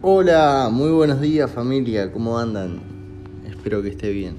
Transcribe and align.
Hola, 0.00 0.70
muy 0.72 0.92
buenos 0.92 1.20
días 1.20 1.50
familia, 1.50 2.12
¿cómo 2.12 2.38
andan? 2.38 2.78
Espero 3.44 3.82
que 3.82 3.88
esté 3.88 4.12
bien. 4.12 4.36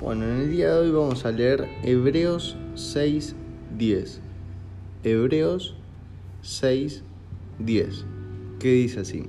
Bueno, 0.00 0.24
en 0.24 0.40
el 0.40 0.50
día 0.50 0.74
de 0.74 0.80
hoy 0.80 0.90
vamos 0.90 1.24
a 1.24 1.30
leer 1.30 1.68
Hebreos 1.84 2.56
6.10. 2.74 4.18
Hebreos 5.04 5.76
6.10, 6.42 8.02
que 8.58 8.72
dice 8.72 8.98
así. 8.98 9.26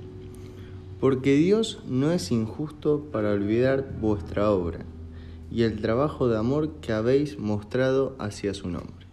Porque 0.98 1.36
Dios 1.36 1.80
no 1.86 2.10
es 2.10 2.32
injusto 2.32 3.04
para 3.12 3.30
olvidar 3.30 4.00
vuestra 4.00 4.50
obra 4.50 4.80
y 5.48 5.62
el 5.62 5.80
trabajo 5.80 6.26
de 6.26 6.38
amor 6.38 6.72
que 6.80 6.92
habéis 6.92 7.38
mostrado 7.38 8.16
hacia 8.18 8.52
su 8.52 8.68
nombre. 8.68 9.07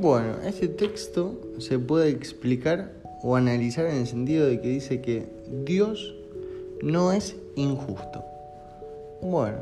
Bueno, 0.00 0.36
este 0.44 0.68
texto 0.68 1.40
se 1.58 1.76
puede 1.80 2.10
explicar 2.10 2.92
o 3.20 3.34
analizar 3.34 3.84
en 3.86 3.96
el 3.96 4.06
sentido 4.06 4.46
de 4.46 4.60
que 4.60 4.68
dice 4.68 5.00
que 5.00 5.26
Dios 5.64 6.14
no 6.82 7.10
es 7.10 7.34
injusto. 7.56 8.22
Bueno, 9.20 9.58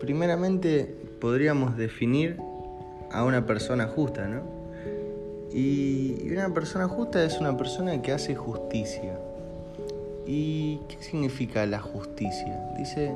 primeramente 0.00 0.96
podríamos 1.20 1.76
definir 1.76 2.38
a 3.10 3.22
una 3.24 3.44
persona 3.44 3.86
justa, 3.86 4.26
¿no? 4.26 4.40
Y 5.52 6.26
una 6.32 6.54
persona 6.54 6.88
justa 6.88 7.22
es 7.22 7.38
una 7.38 7.54
persona 7.54 8.00
que 8.00 8.12
hace 8.12 8.34
justicia. 8.34 9.18
¿Y 10.26 10.80
qué 10.88 10.96
significa 11.02 11.66
la 11.66 11.80
justicia? 11.80 12.66
Dice, 12.78 13.12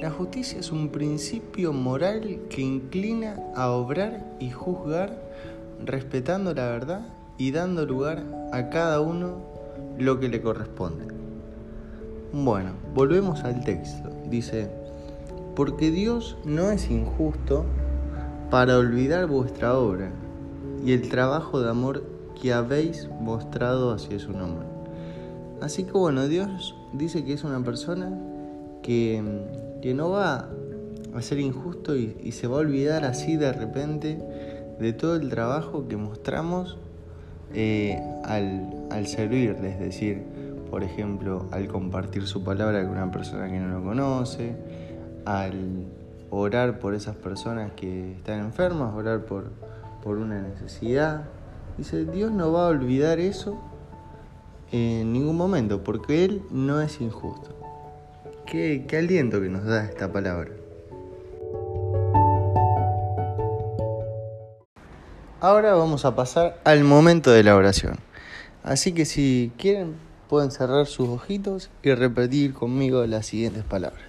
la 0.00 0.10
justicia 0.10 0.58
es 0.58 0.72
un 0.72 0.88
principio 0.88 1.72
moral 1.72 2.40
que 2.50 2.62
inclina 2.62 3.36
a 3.54 3.70
obrar 3.70 4.36
y 4.40 4.50
juzgar 4.50 5.22
respetando 5.84 6.54
la 6.54 6.66
verdad 6.66 7.06
y 7.38 7.52
dando 7.52 7.86
lugar 7.86 8.22
a 8.52 8.68
cada 8.70 9.00
uno 9.00 9.38
lo 9.98 10.20
que 10.20 10.28
le 10.28 10.42
corresponde. 10.42 11.06
Bueno, 12.32 12.72
volvemos 12.94 13.44
al 13.44 13.64
texto. 13.64 14.10
Dice, 14.28 14.68
porque 15.54 15.90
Dios 15.90 16.36
no 16.44 16.70
es 16.70 16.90
injusto 16.90 17.64
para 18.50 18.76
olvidar 18.76 19.26
vuestra 19.26 19.78
obra 19.78 20.10
y 20.84 20.92
el 20.92 21.08
trabajo 21.08 21.60
de 21.60 21.70
amor 21.70 22.04
que 22.40 22.52
habéis 22.52 23.08
mostrado 23.20 23.92
hacia 23.92 24.18
su 24.18 24.32
nombre. 24.32 24.66
Así 25.60 25.84
que 25.84 25.92
bueno, 25.92 26.26
Dios 26.26 26.74
dice 26.92 27.24
que 27.24 27.32
es 27.32 27.44
una 27.44 27.62
persona 27.62 28.10
que, 28.82 29.22
que 29.84 29.92
no 29.92 30.08
va 30.08 30.48
a 31.14 31.20
ser 31.20 31.38
injusto 31.40 31.94
y, 31.94 32.32
se 32.32 32.46
va 32.46 32.56
a 32.56 32.60
olvidar 32.60 33.04
así 33.04 33.36
de 33.36 33.52
repente 33.52 34.18
de 34.80 34.94
todo 34.94 35.16
el 35.16 35.28
trabajo 35.28 35.88
que 35.88 35.98
mostramos 35.98 36.78
eh, 37.52 38.02
al, 38.24 39.06
servir, 39.06 39.50
es 39.62 39.78
decir, 39.78 40.22
por 40.70 40.84
ejemplo, 40.84 41.48
al 41.50 41.68
compartir 41.68 42.26
su 42.26 42.42
palabra 42.42 42.80
con 42.80 42.92
una 42.92 43.10
persona 43.10 43.46
que 43.46 43.60
no 43.60 43.78
lo 43.78 43.84
conoce, 43.84 44.56
al 45.26 45.84
orar 46.30 46.78
por 46.78 46.94
esas 46.94 47.16
personas 47.16 47.72
que 47.72 48.12
están 48.12 48.40
enfermas, 48.40 48.94
orar 48.94 49.26
por, 49.26 49.50
por 50.02 50.16
una 50.16 50.40
necesidad. 50.40 51.24
Dice, 51.76 52.06
Dios 52.06 52.32
no 52.32 52.52
va 52.52 52.64
a 52.64 52.68
olvidar 52.68 53.18
eso 53.18 53.60
en 54.72 55.12
ningún 55.12 55.36
momento, 55.36 55.84
porque 55.84 56.24
Él 56.24 56.42
no 56.50 56.80
es 56.80 57.02
injusto. 57.02 57.54
Qué, 58.46 58.84
aliento 58.92 59.40
que 59.40 59.48
nos 59.48 59.64
da 59.64 59.84
esta 59.84 60.12
palabra. 60.12 60.50
Ahora 65.40 65.74
vamos 65.74 66.04
a 66.04 66.14
pasar 66.14 66.60
al 66.64 66.84
momento 66.84 67.30
de 67.30 67.42
la 67.42 67.56
oración. 67.56 67.96
Así 68.62 68.92
que 68.92 69.04
si 69.04 69.50
quieren 69.58 69.94
pueden 70.28 70.50
cerrar 70.50 70.86
sus 70.86 71.08
ojitos 71.08 71.70
y 71.82 71.92
repetir 71.94 72.54
conmigo 72.54 73.06
las 73.06 73.26
siguientes 73.26 73.64
palabras. 73.64 74.04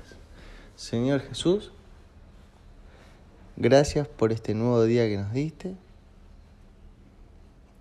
Señor 0.76 1.22
Jesús, 1.22 1.72
gracias 3.58 4.08
por 4.08 4.32
este 4.32 4.54
nuevo 4.54 4.84
día 4.84 5.08
que 5.08 5.18
nos 5.18 5.34
diste. 5.34 5.76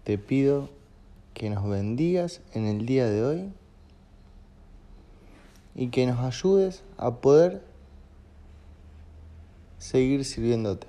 Te 0.05 0.19
pido 0.19 0.71
que 1.33 1.51
nos 1.51 1.69
bendigas 1.69 2.41
en 2.53 2.67
el 2.67 2.87
día 2.87 3.07
de 3.07 3.25
hoy 3.25 3.53
y 5.75 5.89
que 5.89 6.07
nos 6.07 6.21
ayudes 6.21 6.83
a 6.97 7.17
poder 7.17 7.63
seguir 9.79 10.25
sirviéndote. 10.25 10.87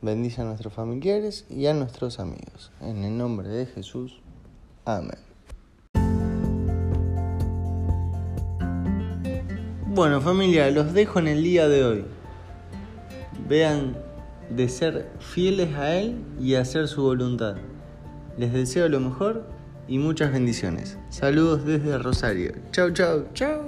Bendice 0.00 0.42
a 0.42 0.44
nuestros 0.44 0.72
familiares 0.72 1.44
y 1.50 1.66
a 1.66 1.74
nuestros 1.74 2.20
amigos. 2.20 2.70
En 2.80 3.02
el 3.04 3.18
nombre 3.18 3.48
de 3.48 3.66
Jesús. 3.66 4.20
Amén. 4.84 5.18
Bueno 9.86 10.20
familia, 10.20 10.70
los 10.70 10.92
dejo 10.92 11.18
en 11.18 11.26
el 11.26 11.42
día 11.42 11.66
de 11.66 11.84
hoy. 11.84 12.04
Vean 13.48 13.96
de 14.48 14.68
ser 14.68 15.10
fieles 15.18 15.74
a 15.74 15.96
Él 15.96 16.16
y 16.40 16.54
hacer 16.54 16.86
su 16.86 17.02
voluntad. 17.02 17.56
Les 18.36 18.52
deseo 18.52 18.88
lo 18.88 19.00
mejor 19.00 19.44
y 19.88 19.98
muchas 19.98 20.32
bendiciones. 20.32 20.98
Saludos 21.08 21.64
desde 21.64 21.98
Rosario. 21.98 22.52
Chau, 22.70 22.90
chau, 22.90 23.24
chau. 23.34 23.67